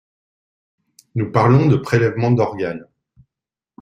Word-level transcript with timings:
Nous 1.13 1.31
parlons 1.31 1.67
de 1.67 1.75
prélèvements 1.77 2.31
d’organes. 2.31 2.87